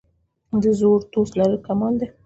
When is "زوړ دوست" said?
0.79-1.33